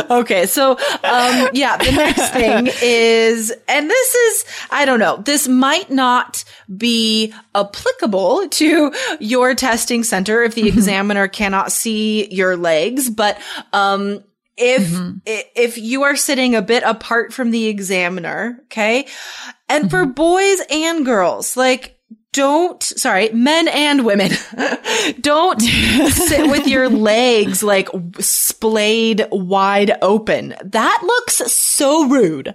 okay, 0.21 0.45
so 0.45 0.71
um 1.03 1.49
yeah, 1.53 1.77
the 1.77 1.91
next 1.91 2.29
thing 2.31 2.69
is 2.81 3.53
and 3.67 3.89
this 3.89 4.15
is 4.15 4.45
I 4.69 4.85
don't 4.85 4.99
know, 4.99 5.17
this 5.17 5.47
might 5.47 5.89
not 5.89 6.43
be 6.77 7.33
applicable 7.53 8.34
to 8.43 8.93
your 9.19 9.55
testing 9.55 10.03
center 10.03 10.43
if 10.43 10.55
the 10.55 10.63
mm-hmm. 10.63 10.77
examiner 10.77 11.27
cannot 11.27 11.71
see 11.71 12.31
your 12.33 12.55
legs, 12.57 13.09
but 13.09 13.39
um 13.73 14.23
if 14.57 14.87
mm-hmm. 14.87 15.17
i- 15.27 15.45
if 15.55 15.77
you 15.77 16.03
are 16.03 16.15
sitting 16.15 16.55
a 16.55 16.61
bit 16.61 16.83
apart 16.83 17.33
from 17.33 17.51
the 17.51 17.67
examiner, 17.67 18.59
okay? 18.65 19.07
And 19.67 19.89
for 19.89 20.03
mm-hmm. 20.03 20.11
boys 20.11 20.61
and 20.69 21.05
girls, 21.05 21.57
like 21.57 21.95
don't, 22.35 22.83
sorry, 22.83 23.29
men 23.29 23.69
and 23.69 24.05
women, 24.05 24.29
don't 25.21 25.61
sit 25.61 26.49
with 26.49 26.67
your 26.67 26.89
legs 27.11 27.63
like 27.63 27.87
splayed 28.19 29.25
wide 29.31 29.97
open. 30.01 30.53
That 30.61 31.01
looks 31.01 31.35
so 31.53 32.09
rude. 32.09 32.53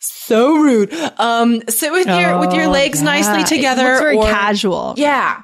So 0.00 0.56
rude. 0.56 0.92
Um, 1.18 1.62
sit 1.68 1.90
with 1.92 2.06
your, 2.06 2.38
with 2.38 2.52
your 2.54 2.66
Oh, 2.66 2.70
legs 2.70 3.00
yeah. 3.00 3.04
nicely 3.04 3.44
together. 3.44 3.82
very 3.98 4.16
or- 4.16 4.24
casual. 4.24 4.94
Yeah. 4.96 5.42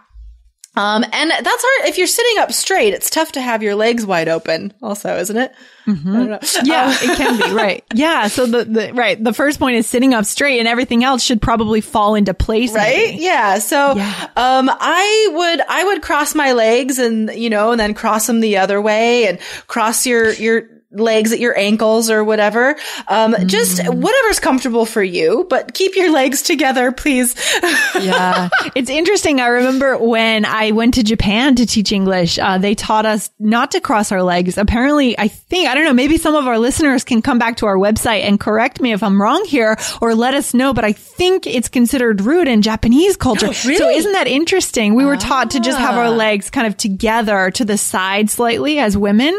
Um, 0.77 1.05
and 1.05 1.31
that's 1.31 1.45
hard. 1.65 1.89
If 1.89 1.99
you're 1.99 2.09
sitting 2.09 2.43
up 2.43 2.51
straight, 2.53 2.95
it's 2.95 3.09
tough 3.09 3.31
to 3.33 3.41
have 3.41 3.63
your 3.63 3.77
legs 3.77 4.05
wide 4.05 4.29
open 4.29 4.75
also, 4.83 5.17
isn't 5.17 5.37
it? 5.37 5.55
Mm-hmm. 5.87 6.67
Yeah, 6.67 6.87
um, 6.87 6.93
it 7.01 7.17
can 7.17 7.39
be. 7.39 7.55
Right. 7.55 7.85
Yeah. 7.95 8.27
So 8.27 8.45
the, 8.47 8.65
the, 8.65 8.93
right. 8.93 9.23
The 9.23 9.33
first 9.33 9.61
point 9.61 9.77
is 9.77 9.87
sitting 9.87 10.15
up 10.15 10.25
straight 10.25 10.59
and 10.59 10.67
everything 10.67 11.05
else 11.05 11.23
should 11.23 11.41
probably 11.41 11.81
fall 11.81 12.17
into 12.17 12.35
place. 12.35 12.73
Right. 12.73 12.97
Maybe. 13.13 13.23
Yeah. 13.23 13.59
So, 13.61 13.95
yeah. 13.95 14.31
um, 14.37 14.69
I 14.69 15.29
would, 15.33 15.61
I 15.61 15.85
would 15.85 16.03
cross 16.03 16.35
my 16.35 16.53
legs 16.55 16.99
and, 16.99 17.31
you 17.33 17.51
know, 17.51 17.71
and 17.71 17.79
then 17.79 17.95
cross 17.95 18.27
them 18.27 18.41
the 18.41 18.57
other 18.57 18.81
way 18.83 19.29
and 19.29 19.39
cross 19.69 20.07
your, 20.07 20.33
your, 20.33 20.69
legs 20.95 21.33
at 21.33 21.41
your 21.41 21.57
ankles 21.59 22.11
or 22.11 22.25
whatever. 22.25 22.77
Um, 23.09 23.35
mm. 23.35 23.47
just 23.47 23.87
whatever's 23.87 24.41
comfortable 24.41 24.87
for 24.87 25.03
you, 25.03 25.47
but 25.51 25.75
keep 25.75 25.97
your 25.97 26.13
legs 26.13 26.43
together, 26.43 26.93
please. 26.93 27.35
yeah. 28.01 28.49
It's 28.75 28.91
interesting. 28.91 29.41
I 29.41 29.49
remember 29.49 29.99
when 29.99 30.45
I 30.45 30.71
went 30.71 30.95
to 30.95 31.03
Japan 31.03 31.57
to 31.57 31.67
teach 31.67 31.93
English, 31.93 32.39
uh, 32.39 32.59
they 32.59 32.75
taught 32.75 33.07
us 33.07 33.31
not 33.39 33.73
to 33.73 33.81
cross 33.81 34.13
our 34.13 34.23
legs. 34.23 34.59
Apparently, 34.59 35.19
I 35.19 35.29
think, 35.29 35.69
I 35.69 35.75
don't 35.75 35.85
know, 35.85 35.93
maybe 35.93 36.17
some 36.17 36.35
of 36.35 36.47
our 36.47 36.59
listeners 36.59 37.05
can 37.05 37.23
come 37.23 37.39
back 37.39 37.57
to 37.59 37.67
our 37.67 37.77
website 37.77 38.23
and 38.23 38.39
correct 38.39 38.81
me 38.81 38.93
if 38.93 39.03
I'm 39.03 39.21
wrong 39.21 39.45
here 39.45 39.77
or 40.01 40.15
let 40.15 40.35
us 40.35 40.55
know, 40.55 40.73
but 40.73 40.85
I 40.85 40.93
think 40.93 41.47
it's 41.47 41.69
considered 41.69 42.21
rude 42.21 42.49
in 42.49 42.63
Japanese 42.63 43.17
culture. 43.17 43.35
Oh, 43.55 43.69
really? 43.69 43.77
So 43.77 43.89
isn't 43.89 44.13
that 44.13 44.27
interesting? 44.27 44.95
We 44.95 45.05
were 45.05 45.17
taught 45.17 45.51
to 45.53 45.61
just 45.61 45.79
have 45.79 45.97
our 45.97 46.07
ah. 46.07 46.11
legs 46.11 46.51
kind 46.51 46.67
of 46.67 46.77
together 46.77 47.51
to 47.53 47.65
the 47.65 47.77
side 47.77 48.31
slightly 48.31 48.79
as 48.79 48.97
women. 48.97 49.39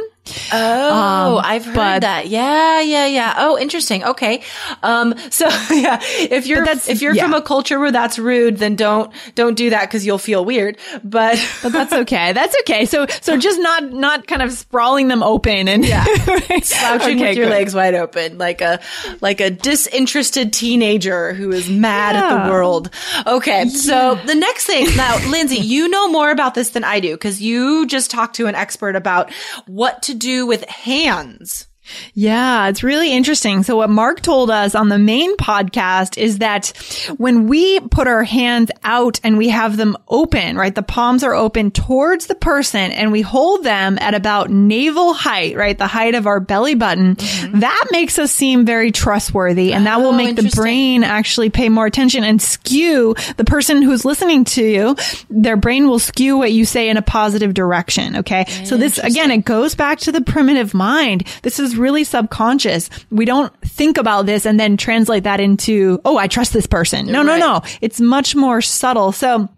Oh, 0.51 1.37
um, 1.37 1.41
I've 1.45 1.65
heard 1.65 1.75
but, 1.75 2.01
that. 2.01 2.27
Yeah, 2.27 2.81
yeah, 2.81 3.05
yeah. 3.05 3.35
Oh, 3.37 3.59
interesting. 3.59 4.03
Okay. 4.03 4.41
Um, 4.81 5.13
so 5.29 5.45
yeah, 5.71 5.99
if 6.01 6.47
you're 6.47 6.65
if 6.67 7.01
you're 7.01 7.13
yeah. 7.13 7.23
from 7.23 7.33
a 7.33 7.41
culture 7.41 7.79
where 7.79 7.91
that's 7.91 8.17
rude, 8.17 8.57
then 8.57 8.75
don't 8.75 9.11
don't 9.35 9.55
do 9.55 9.69
that 9.69 9.81
because 9.81 10.05
you'll 10.05 10.17
feel 10.17 10.43
weird. 10.43 10.77
But 11.03 11.39
but 11.63 11.71
that's 11.71 11.93
okay. 11.93 12.33
That's 12.33 12.55
okay. 12.61 12.85
So 12.85 13.05
so 13.21 13.37
just 13.37 13.59
not 13.59 13.91
not 13.93 14.27
kind 14.27 14.41
of 14.41 14.51
sprawling 14.51 15.09
them 15.09 15.21
open 15.21 15.67
and 15.67 15.85
yeah, 15.85 16.03
slouching 16.63 17.17
okay, 17.17 17.29
with 17.29 17.37
your 17.37 17.45
good. 17.45 17.51
legs 17.51 17.75
wide 17.75 17.93
open 17.93 18.37
like 18.37 18.61
a 18.61 18.79
like 19.21 19.41
a 19.41 19.51
disinterested 19.51 20.53
teenager 20.53 21.33
who 21.33 21.51
is 21.51 21.69
mad 21.69 22.15
yeah. 22.15 22.23
at 22.23 22.45
the 22.45 22.51
world. 22.51 22.89
Okay. 23.27 23.63
Yeah. 23.63 23.69
So 23.69 24.15
the 24.25 24.35
next 24.35 24.65
thing 24.65 24.87
now, 24.95 25.17
Lindsay, 25.29 25.57
you 25.57 25.87
know 25.87 26.07
more 26.09 26.31
about 26.31 26.55
this 26.55 26.69
than 26.69 26.83
I 26.83 26.99
do 26.99 27.13
because 27.13 27.41
you 27.41 27.85
just 27.85 28.09
talked 28.09 28.35
to 28.37 28.47
an 28.47 28.55
expert 28.55 28.95
about 28.95 29.31
what 29.67 30.01
to 30.03 30.14
do 30.15 30.45
with 30.45 30.67
hands. 30.69 31.67
Yeah, 32.13 32.67
it's 32.67 32.83
really 32.83 33.11
interesting. 33.11 33.63
So 33.63 33.77
what 33.77 33.89
Mark 33.89 34.21
told 34.21 34.49
us 34.49 34.75
on 34.75 34.89
the 34.89 34.97
main 34.97 35.35
podcast 35.37 36.17
is 36.17 36.39
that 36.39 36.73
when 37.17 37.47
we 37.47 37.79
put 37.79 38.07
our 38.07 38.23
hands 38.23 38.71
out 38.83 39.19
and 39.23 39.37
we 39.37 39.49
have 39.49 39.77
them 39.77 39.97
open, 40.07 40.57
right? 40.57 40.73
The 40.73 40.83
palms 40.83 41.23
are 41.23 41.33
open 41.33 41.71
towards 41.71 42.27
the 42.27 42.35
person 42.35 42.91
and 42.91 43.11
we 43.11 43.21
hold 43.21 43.63
them 43.63 43.97
at 43.99 44.13
about 44.13 44.49
navel 44.49 45.13
height, 45.13 45.55
right? 45.55 45.77
The 45.77 45.87
height 45.87 46.15
of 46.15 46.27
our 46.27 46.39
belly 46.39 46.75
button. 46.75 47.15
Mm-hmm. 47.15 47.59
That 47.59 47.87
makes 47.91 48.17
us 48.19 48.31
seem 48.31 48.65
very 48.65 48.91
trustworthy 48.91 49.73
and 49.73 49.85
that 49.85 49.99
will 49.99 50.07
oh, 50.07 50.17
make 50.17 50.35
the 50.35 50.51
brain 50.55 51.03
actually 51.03 51.49
pay 51.49 51.69
more 51.69 51.85
attention 51.85 52.23
and 52.23 52.41
skew 52.41 53.15
the 53.37 53.45
person 53.45 53.81
who's 53.81 54.05
listening 54.05 54.45
to 54.45 54.63
you. 54.63 54.95
Their 55.29 55.57
brain 55.57 55.87
will 55.87 55.99
skew 55.99 56.37
what 56.37 56.51
you 56.51 56.65
say 56.65 56.89
in 56.89 56.97
a 56.97 57.01
positive 57.01 57.53
direction. 57.53 58.17
Okay. 58.17 58.45
So 58.63 58.77
this 58.77 58.97
again, 58.97 59.31
it 59.31 59.45
goes 59.45 59.75
back 59.75 59.99
to 59.99 60.11
the 60.11 60.21
primitive 60.21 60.73
mind. 60.73 61.27
This 61.41 61.59
is 61.59 61.74
really 61.75 62.03
subconscious. 62.03 62.89
We 63.11 63.25
don't 63.25 63.53
think 63.61 63.97
about 63.97 64.25
this 64.25 64.45
and 64.45 64.59
then 64.59 64.77
translate 64.77 65.23
that 65.23 65.39
into, 65.39 65.99
oh, 66.05 66.17
I 66.17 66.27
trust 66.27 66.53
this 66.53 66.67
person. 66.67 67.07
No, 67.07 67.23
right. 67.23 67.39
no, 67.39 67.59
no. 67.59 67.61
It's 67.81 67.99
much 67.99 68.35
more 68.35 68.61
subtle. 68.61 69.11
So 69.11 69.49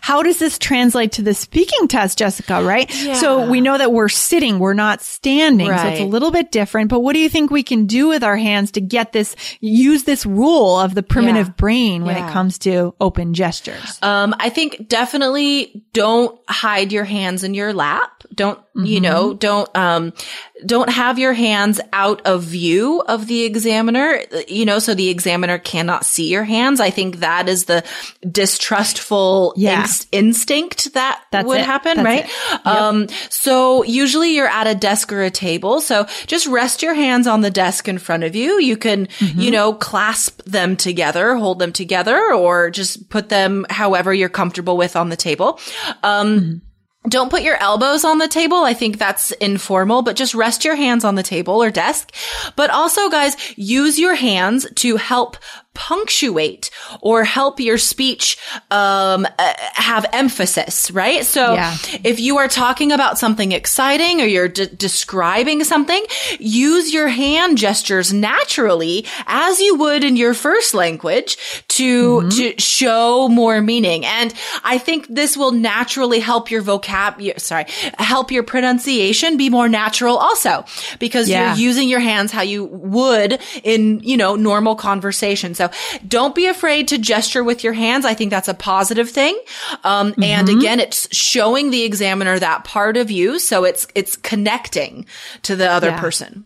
how 0.00 0.22
does 0.22 0.38
this 0.38 0.58
translate 0.58 1.12
to 1.12 1.22
the 1.22 1.34
speaking 1.34 1.88
test, 1.88 2.18
Jessica, 2.18 2.62
right? 2.62 2.92
Yeah. 3.02 3.14
So 3.14 3.48
we 3.48 3.60
know 3.60 3.78
that 3.78 3.92
we're 3.92 4.08
sitting, 4.08 4.58
we're 4.58 4.74
not 4.74 5.02
standing. 5.02 5.68
Right. 5.68 5.80
So 5.80 5.88
it's 5.88 6.00
a 6.00 6.04
little 6.04 6.30
bit 6.30 6.52
different, 6.52 6.90
but 6.90 7.00
what 7.00 7.14
do 7.14 7.18
you 7.18 7.28
think 7.28 7.50
we 7.50 7.62
can 7.62 7.86
do 7.86 8.08
with 8.08 8.22
our 8.22 8.36
hands 8.36 8.72
to 8.72 8.80
get 8.80 9.12
this, 9.12 9.36
use 9.60 10.04
this 10.04 10.24
rule 10.26 10.78
of 10.78 10.94
the 10.94 11.02
primitive 11.02 11.48
yeah. 11.48 11.54
brain 11.56 12.04
when 12.04 12.16
yeah. 12.16 12.28
it 12.28 12.32
comes 12.32 12.58
to 12.60 12.94
open 13.00 13.34
gestures? 13.34 13.98
Um, 14.02 14.34
I 14.38 14.50
think 14.50 14.88
definitely 14.88 15.84
don't 15.92 16.38
hide 16.48 16.92
your 16.92 17.04
hands 17.04 17.44
in 17.44 17.54
your 17.54 17.72
lap. 17.72 18.22
Don't, 18.34 18.58
mm-hmm. 18.58 18.84
you 18.84 19.00
know, 19.00 19.34
don't, 19.34 19.74
um, 19.76 20.12
don't 20.66 20.90
have 20.90 21.18
your 21.18 21.32
hands 21.32 21.80
out 21.92 22.22
of 22.26 22.42
view 22.42 23.00
of 23.00 23.26
the 23.26 23.44
examiner, 23.44 24.20
you 24.48 24.64
know, 24.64 24.78
so 24.78 24.94
the 24.94 25.08
examiner 25.08 25.58
cannot 25.58 26.04
see 26.04 26.30
your 26.30 26.44
hands. 26.44 26.80
I 26.80 26.90
think 26.90 27.16
that 27.16 27.48
is 27.48 27.66
the 27.66 27.84
distrustful 28.28 29.52
yeah. 29.64 29.82
inst- 29.82 30.08
instinct 30.12 30.92
that 30.94 31.22
That's 31.30 31.46
would 31.46 31.60
it. 31.60 31.66
happen, 31.66 32.02
That's 32.02 32.04
right? 32.04 32.30
Yep. 32.50 32.66
Um, 32.66 33.08
so 33.30 33.82
usually 33.84 34.34
you're 34.34 34.48
at 34.48 34.66
a 34.66 34.74
desk 34.74 35.12
or 35.12 35.22
a 35.22 35.30
table. 35.30 35.80
So 35.80 36.06
just 36.26 36.46
rest 36.46 36.82
your 36.82 36.94
hands 36.94 37.26
on 37.26 37.40
the 37.40 37.50
desk 37.50 37.88
in 37.88 37.98
front 37.98 38.24
of 38.24 38.34
you. 38.34 38.60
You 38.60 38.76
can, 38.76 39.06
mm-hmm. 39.06 39.40
you 39.40 39.50
know, 39.50 39.72
clasp 39.72 40.42
them 40.44 40.76
together, 40.76 41.34
hold 41.36 41.58
them 41.58 41.72
together, 41.72 42.32
or 42.32 42.70
just 42.70 43.08
put 43.10 43.28
them 43.28 43.66
however 43.70 44.14
you're 44.14 44.28
comfortable 44.28 44.76
with 44.76 44.96
on 44.96 45.08
the 45.08 45.16
table. 45.16 45.58
Um, 46.02 46.40
mm-hmm 46.40 46.54
don't 47.08 47.30
put 47.30 47.42
your 47.42 47.56
elbows 47.56 48.04
on 48.04 48.18
the 48.18 48.28
table. 48.28 48.64
I 48.64 48.72
think 48.72 48.98
that's 48.98 49.30
informal, 49.32 50.02
but 50.02 50.16
just 50.16 50.34
rest 50.34 50.64
your 50.64 50.74
hands 50.74 51.04
on 51.04 51.16
the 51.16 51.22
table 51.22 51.62
or 51.62 51.70
desk. 51.70 52.14
But 52.56 52.70
also, 52.70 53.10
guys, 53.10 53.36
use 53.58 53.98
your 53.98 54.14
hands 54.14 54.66
to 54.76 54.96
help 54.96 55.36
punctuate 55.74 56.70
or 57.00 57.24
help 57.24 57.60
your 57.60 57.78
speech 57.78 58.38
um, 58.70 59.26
uh, 59.38 59.52
have 59.74 60.06
emphasis, 60.12 60.90
right? 60.90 61.24
So 61.24 61.54
yeah. 61.54 61.76
if 62.02 62.20
you 62.20 62.38
are 62.38 62.48
talking 62.48 62.92
about 62.92 63.18
something 63.18 63.52
exciting 63.52 64.20
or 64.20 64.24
you're 64.24 64.48
de- 64.48 64.66
describing 64.66 65.64
something, 65.64 66.02
use 66.38 66.92
your 66.92 67.08
hand 67.08 67.58
gestures 67.58 68.12
naturally 68.12 69.06
as 69.26 69.60
you 69.60 69.76
would 69.76 70.04
in 70.04 70.16
your 70.16 70.34
first 70.34 70.74
language 70.74 71.36
to 71.68 72.20
mm-hmm. 72.20 72.28
to 72.30 72.60
show 72.60 73.28
more 73.28 73.60
meaning. 73.60 74.04
And 74.04 74.32
I 74.62 74.78
think 74.78 75.06
this 75.08 75.36
will 75.36 75.52
naturally 75.52 76.20
help 76.20 76.50
your 76.50 76.62
vocab 76.62 77.40
sorry, 77.40 77.66
help 77.98 78.30
your 78.30 78.42
pronunciation 78.42 79.36
be 79.36 79.50
more 79.50 79.68
natural 79.68 80.16
also 80.16 80.64
because 80.98 81.28
yeah. 81.28 81.54
you're 81.54 81.66
using 81.68 81.88
your 81.88 82.00
hands 82.00 82.32
how 82.32 82.42
you 82.42 82.64
would 82.64 83.40
in, 83.62 84.00
you 84.00 84.16
know, 84.16 84.36
normal 84.36 84.76
conversation. 84.76 85.54
So 85.68 85.98
don't 86.06 86.34
be 86.34 86.46
afraid 86.46 86.88
to 86.88 86.98
gesture 86.98 87.44
with 87.44 87.64
your 87.64 87.72
hands. 87.72 88.04
I 88.04 88.14
think 88.14 88.30
that's 88.30 88.48
a 88.48 88.54
positive 88.54 89.10
thing. 89.10 89.38
Um, 89.82 90.12
mm-hmm. 90.12 90.22
and 90.22 90.48
again, 90.48 90.80
it's 90.80 91.14
showing 91.14 91.70
the 91.70 91.82
examiner 91.82 92.38
that 92.38 92.64
part 92.64 92.96
of 92.96 93.10
you. 93.10 93.38
So 93.38 93.64
it's, 93.64 93.86
it's 93.94 94.16
connecting 94.16 95.06
to 95.42 95.56
the 95.56 95.70
other 95.70 95.88
yeah. 95.88 96.00
person. 96.00 96.44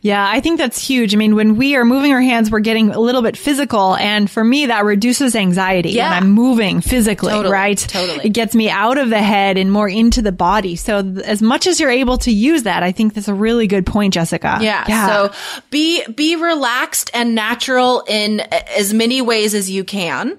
Yeah, 0.00 0.26
I 0.28 0.40
think 0.40 0.58
that's 0.58 0.84
huge. 0.84 1.14
I 1.14 1.16
mean, 1.16 1.34
when 1.34 1.56
we 1.56 1.76
are 1.76 1.84
moving 1.84 2.12
our 2.12 2.20
hands, 2.20 2.50
we're 2.50 2.60
getting 2.60 2.90
a 2.90 3.00
little 3.00 3.22
bit 3.22 3.36
physical. 3.36 3.96
And 3.96 4.30
for 4.30 4.42
me, 4.44 4.66
that 4.66 4.84
reduces 4.84 5.34
anxiety 5.34 5.90
yeah. 5.90 6.10
when 6.10 6.22
I'm 6.22 6.30
moving 6.30 6.80
physically, 6.80 7.32
totally, 7.32 7.52
right? 7.52 7.78
Totally. 7.78 8.26
It 8.26 8.30
gets 8.30 8.54
me 8.54 8.68
out 8.68 8.98
of 8.98 9.08
the 9.10 9.22
head 9.22 9.56
and 9.58 9.72
more 9.72 9.88
into 9.88 10.20
the 10.20 10.32
body. 10.32 10.76
So 10.76 11.02
th- 11.02 11.24
as 11.24 11.40
much 11.42 11.66
as 11.66 11.80
you're 11.80 11.90
able 11.90 12.18
to 12.18 12.32
use 12.32 12.64
that, 12.64 12.82
I 12.82 12.92
think 12.92 13.14
that's 13.14 13.28
a 13.28 13.34
really 13.34 13.66
good 13.66 13.86
point, 13.86 14.14
Jessica. 14.14 14.58
Yeah. 14.60 14.84
yeah. 14.88 15.06
So 15.06 15.32
be, 15.70 16.04
be 16.06 16.36
relaxed 16.36 17.10
and 17.14 17.34
natural 17.34 18.04
in 18.06 18.40
as 18.40 18.92
many 18.92 19.22
ways 19.22 19.54
as 19.54 19.70
you 19.70 19.84
can, 19.84 20.38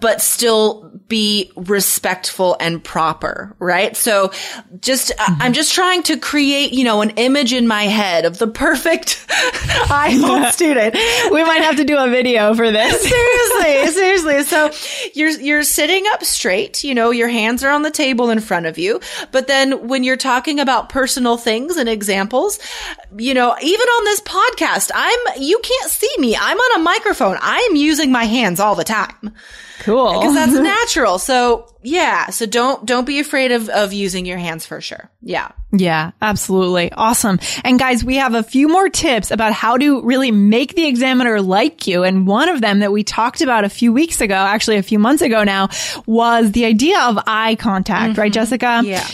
but 0.00 0.20
still 0.20 0.90
be 1.08 1.52
respectful 1.56 2.56
and 2.60 2.82
proper, 2.82 3.54
right? 3.58 3.96
So 3.96 4.32
just, 4.80 5.10
mm-hmm. 5.10 5.42
I'm 5.42 5.52
just 5.52 5.72
trying 5.72 6.02
to 6.04 6.18
create, 6.18 6.72
you 6.72 6.84
know, 6.84 7.00
an 7.00 7.10
image 7.10 7.52
in 7.52 7.66
my 7.66 7.84
head 7.84 7.97
head 7.98 8.24
of 8.24 8.38
the 8.38 8.46
perfect 8.46 9.26
IELTS 9.28 10.52
student. 10.52 10.94
We 11.32 11.42
might 11.42 11.62
have 11.62 11.76
to 11.76 11.84
do 11.84 11.98
a 11.98 12.08
video 12.08 12.54
for 12.54 12.70
this. 12.70 13.02
seriously, 13.08 13.92
seriously. 13.92 14.44
So 14.44 14.70
you're 15.14 15.30
you're 15.30 15.62
sitting 15.64 16.04
up 16.12 16.22
straight, 16.22 16.84
you 16.84 16.94
know, 16.94 17.10
your 17.10 17.28
hands 17.28 17.64
are 17.64 17.70
on 17.70 17.82
the 17.82 17.90
table 17.90 18.30
in 18.30 18.38
front 18.40 18.66
of 18.66 18.78
you. 18.78 19.00
But 19.32 19.48
then 19.48 19.88
when 19.88 20.04
you're 20.04 20.16
talking 20.16 20.60
about 20.60 20.90
personal 20.90 21.36
things 21.36 21.76
and 21.76 21.88
examples, 21.88 22.60
you 23.16 23.34
know, 23.34 23.56
even 23.60 23.86
on 23.86 24.04
this 24.04 24.20
podcast, 24.20 24.92
I'm 24.94 25.42
you 25.42 25.58
can't 25.58 25.90
see 25.90 26.12
me. 26.18 26.36
I'm 26.36 26.58
on 26.58 26.80
a 26.80 26.84
microphone. 26.84 27.36
I'm 27.40 27.74
using 27.74 28.12
my 28.12 28.24
hands 28.24 28.60
all 28.60 28.76
the 28.76 28.84
time. 28.84 29.34
Cool. 29.80 30.20
Because 30.20 30.34
that's 30.34 30.52
natural. 30.52 31.18
So 31.18 31.74
yeah. 31.82 32.30
So 32.30 32.46
don't 32.46 32.86
don't 32.86 33.06
be 33.06 33.18
afraid 33.18 33.50
of 33.50 33.68
of 33.68 33.92
using 33.92 34.24
your 34.24 34.38
hands 34.38 34.64
for 34.66 34.80
sure. 34.80 35.10
Yeah. 35.20 35.50
Yeah, 35.70 36.12
absolutely. 36.22 36.90
Awesome. 36.92 37.38
And 37.62 37.78
guys, 37.78 38.02
we 38.02 38.16
have 38.16 38.32
a 38.32 38.42
few 38.42 38.68
more 38.68 38.88
tips 38.88 39.30
about 39.30 39.52
how 39.52 39.76
to 39.76 40.00
really 40.02 40.30
make 40.30 40.74
the 40.74 40.86
examiner 40.86 41.42
like 41.42 41.86
you. 41.86 42.04
And 42.04 42.26
one 42.26 42.48
of 42.48 42.62
them 42.62 42.78
that 42.78 42.90
we 42.90 43.04
talked 43.04 43.42
about 43.42 43.64
a 43.64 43.68
few 43.68 43.92
weeks 43.92 44.22
ago, 44.22 44.34
actually 44.34 44.76
a 44.76 44.82
few 44.82 44.98
months 44.98 45.20
ago 45.20 45.44
now, 45.44 45.68
was 46.06 46.52
the 46.52 46.64
idea 46.64 46.98
of 47.00 47.18
eye 47.26 47.54
contact, 47.56 48.12
mm-hmm. 48.12 48.20
right, 48.20 48.32
Jessica? 48.32 48.80
Yeah. 48.82 49.06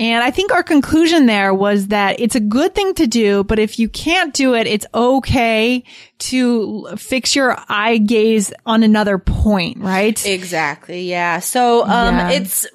And 0.00 0.24
I 0.24 0.32
think 0.32 0.52
our 0.52 0.64
conclusion 0.64 1.26
there 1.26 1.54
was 1.54 1.88
that 1.88 2.18
it's 2.18 2.34
a 2.34 2.40
good 2.40 2.74
thing 2.74 2.94
to 2.94 3.06
do, 3.06 3.44
but 3.44 3.60
if 3.60 3.78
you 3.78 3.88
can't 3.88 4.34
do 4.34 4.54
it, 4.54 4.66
it's 4.66 4.86
okay 4.92 5.84
to 6.18 6.88
fix 6.96 7.36
your 7.36 7.56
eye 7.68 7.98
gaze 7.98 8.52
on 8.66 8.82
another 8.82 9.18
point, 9.18 9.78
right? 9.78 10.26
Exactly. 10.26 11.08
Yeah. 11.08 11.38
So, 11.38 11.84
um, 11.84 12.16
yeah. 12.16 12.30
it's, 12.30 12.66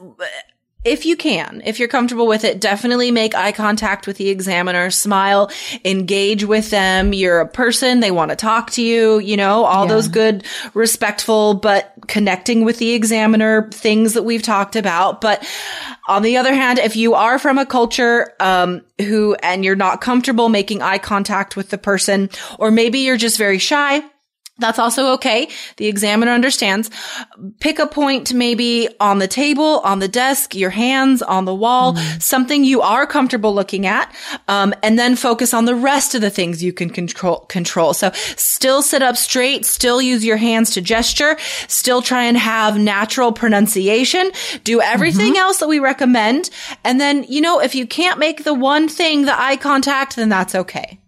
if 0.90 1.06
you 1.06 1.16
can, 1.16 1.62
if 1.66 1.78
you're 1.78 1.88
comfortable 1.88 2.26
with 2.26 2.44
it, 2.44 2.60
definitely 2.60 3.12
make 3.12 3.36
eye 3.36 3.52
contact 3.52 4.08
with 4.08 4.18
the 4.18 4.30
examiner, 4.30 4.90
smile, 4.90 5.52
engage 5.86 6.44
with 6.44 6.72
them. 6.72 7.14
You're 7.14 7.42
a 7.42 7.48
person. 7.48 8.00
They 8.00 8.10
want 8.10 8.32
to 8.32 8.36
talk 8.36 8.72
to 8.72 8.82
you, 8.82 9.20
you 9.20 9.38
know, 9.38 9.66
all 9.66 9.86
yeah. 9.86 9.94
those 9.94 10.08
good, 10.08 10.44
respectful, 10.74 11.54
but 11.54 11.94
connecting 12.08 12.66
with 12.66 12.80
the 12.80 12.94
examiner 12.94 13.70
things 13.70 14.14
that 14.14 14.24
we've 14.24 14.42
talked 14.42 14.76
about. 14.76 15.22
But 15.22 15.48
on 16.08 16.24
the 16.24 16.38
other 16.38 16.56
hand, 16.56 16.80
if 16.80 16.96
you 16.96 17.14
are 17.14 17.38
from 17.38 17.60
a 17.60 17.66
culture, 17.68 18.34
um, 18.40 18.82
who, 19.00 19.36
and 19.36 19.64
you're 19.64 19.76
not 19.76 20.02
comfortable 20.02 20.50
making 20.50 20.82
eye 20.82 20.98
contact 20.98 21.56
with 21.56 21.70
the 21.70 21.78
person, 21.78 22.32
or 22.58 22.72
maybe 22.72 23.00
you're 23.00 23.16
just 23.16 23.38
very 23.38 23.60
shy, 23.60 24.02
that's 24.60 24.80
also 24.80 25.14
okay. 25.14 25.50
The 25.78 25.88
examiner 25.88 26.32
understands. 26.32 26.90
Pick 27.60 27.80
a 27.80 27.88
point 27.88 28.34
maybe 28.34 28.90
on 29.00 29.20
the 29.20 29.28
table, 29.28 29.80
on 29.80 30.00
the 30.00 30.08
desk, 30.08 30.56
your 30.56 30.70
hands 30.70 31.22
on 31.22 31.46
the 31.46 31.56
wall, 31.56 31.94
mm. 31.94 32.22
something 32.22 32.64
you 32.64 32.82
are 32.82 33.08
comfortable 33.08 33.54
looking 33.54 33.86
at, 33.86 34.14
um, 34.48 34.74
and 34.84 35.00
then 35.00 35.16
focus 35.16 35.54
on 35.54 35.66
the 35.66 35.76
rest 35.76 36.16
of 36.16 36.22
the 36.22 36.30
things 36.30 36.64
you 36.64 36.74
can 36.74 36.90
control. 36.90 37.40
Control. 37.48 37.94
So 37.94 38.12
still 38.36 38.82
sit 38.82 39.02
up 39.02 39.18
straight, 39.18 39.66
still 39.66 40.02
use 40.02 40.26
your 40.26 40.38
hands 40.38 40.72
to 40.72 40.82
gesture, 40.82 41.38
still 41.68 42.02
try 42.02 42.24
and 42.24 42.38
have 42.38 42.78
natural 42.78 43.32
pronunciation. 43.32 44.32
Do 44.64 44.82
everything 44.82 45.34
mm-hmm. 45.34 45.42
else 45.42 45.60
that 45.60 45.68
we 45.68 45.80
recommend, 45.80 46.50
and 46.84 47.00
then 47.00 47.24
you 47.24 47.42
know 47.42 47.60
if 47.60 47.76
you 47.76 47.88
can't 47.88 48.20
make 48.20 48.44
the 48.44 48.54
one 48.54 48.88
thing, 48.88 49.26
the 49.26 49.40
eye 49.40 49.58
contact, 49.58 50.16
then 50.16 50.30
that's 50.30 50.56
okay. 50.56 51.00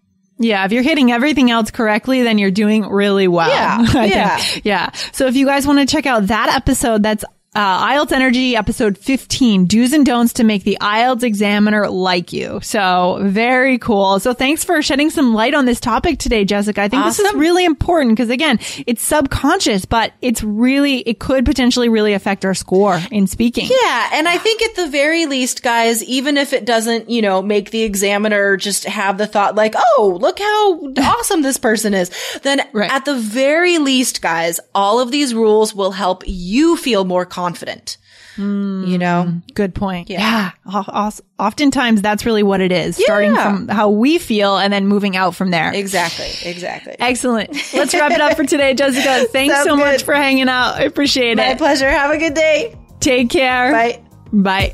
Yeah, 0.44 0.66
if 0.66 0.72
you're 0.72 0.84
hitting 0.84 1.12
everything 1.12 1.52
else 1.52 1.72
correctly, 1.72 2.24
then 2.24 2.38
you're 2.38 2.52
doing 2.52 2.88
really 2.88 3.28
well. 3.28 3.50
Yeah. 3.50 4.06
yeah. 4.06 4.44
Yeah. 4.64 4.92
So 5.12 5.28
if 5.28 5.36
you 5.36 5.46
guys 5.46 5.68
want 5.68 5.80
to 5.80 5.86
check 5.86 6.06
out 6.06 6.28
that 6.28 6.54
episode, 6.56 7.04
that's 7.04 7.24
uh, 7.54 7.88
IELTS 7.88 8.14
Energy 8.14 8.56
episode 8.56 8.98
15, 8.98 9.66
do's 9.66 9.92
and 9.92 10.06
don'ts 10.06 10.32
to 10.34 10.46
make 10.46 10.64
the 10.64 10.78
IELTS 10.80 11.24
examiner 11.24 11.90
like 11.90 12.32
you. 12.32 12.62
So 12.62 13.20
very 13.24 13.78
cool. 13.78 14.22
So 14.22 14.34
thanks 14.34 14.64
for 14.64 14.82
shedding 14.82 15.10
some 15.10 15.34
light 15.34 15.54
on 15.54 15.66
this 15.66 15.82
topic 15.82 16.18
today, 16.18 16.46
Jessica. 16.46 16.82
I 16.82 16.88
think 16.88 17.04
awesome. 17.04 17.24
this 17.24 17.34
is 17.34 17.38
really 17.38 17.66
important 17.66 18.16
because 18.16 18.30
again, 18.30 18.60
it's 18.88 19.04
subconscious, 19.04 19.84
but 19.84 20.14
it's 20.22 20.42
really, 20.42 21.00
it 21.00 21.20
could 21.20 21.44
potentially 21.44 21.90
really 21.90 22.14
affect 22.14 22.46
our 22.46 22.54
score 22.54 23.02
in 23.12 23.28
speaking. 23.28 23.68
Yeah. 23.70 24.10
And 24.14 24.30
I 24.30 24.38
think 24.38 24.62
at 24.62 24.76
the 24.76 24.88
very 24.88 25.26
least, 25.26 25.62
guys, 25.62 26.02
even 26.06 26.38
if 26.38 26.54
it 26.54 26.64
doesn't, 26.64 27.10
you 27.10 27.22
know, 27.22 27.42
make 27.42 27.72
the 27.72 27.84
examiner 27.84 28.56
just 28.56 28.86
have 28.86 29.18
the 29.18 29.28
thought 29.28 29.56
like, 29.56 29.76
oh, 29.76 30.18
look 30.22 30.40
how 30.40 30.94
awesome 31.18 31.42
this 31.42 31.58
person 31.58 31.94
is, 31.94 32.12
then 32.44 32.62
right. 32.72 32.90
at 32.90 33.04
the 33.04 33.16
very 33.16 33.78
least, 33.78 34.22
guys, 34.22 34.62
all 34.74 35.02
of 35.02 35.12
these 35.12 35.34
rules 35.34 35.76
will 35.76 35.92
help 35.92 36.24
you 36.26 36.78
feel 36.78 37.04
more 37.04 37.26
confident 37.26 37.41
confident. 37.42 37.98
Mm, 38.38 38.88
you 38.88 38.98
know, 38.98 39.42
good 39.56 39.76
point. 39.76 40.10
Yeah. 40.10 40.52
yeah. 40.66 41.10
Oftentimes 41.40 42.02
that's 42.02 42.26
really 42.26 42.44
what 42.44 42.62
it 42.62 42.72
is. 42.72 43.00
Yeah. 43.00 43.06
Starting 43.06 43.36
from 43.36 43.68
how 43.68 43.90
we 43.90 44.20
feel 44.20 44.58
and 44.58 44.72
then 44.72 44.88
moving 44.88 45.16
out 45.18 45.36
from 45.36 45.52
there. 45.52 45.74
Exactly. 45.74 46.30
Exactly. 46.50 46.96
Excellent. 47.00 47.50
Let's 47.74 47.94
wrap 47.94 48.12
it 48.12 48.22
up 48.22 48.38
for 48.38 48.46
today, 48.46 48.74
Jessica. 48.74 49.26
Thanks 49.32 49.56
Sounds 49.56 49.68
so 49.68 49.76
good. 49.76 49.84
much 49.86 50.04
for 50.04 50.14
hanging 50.14 50.50
out. 50.50 50.76
I 50.76 50.84
appreciate 50.84 51.36
My 51.38 51.48
it. 51.48 51.54
My 51.54 51.58
pleasure. 51.58 51.90
Have 51.90 52.12
a 52.12 52.18
good 52.18 52.34
day. 52.34 52.76
Take 53.00 53.30
care. 53.30 53.72
Bye. 53.72 54.04
Bye. 54.32 54.74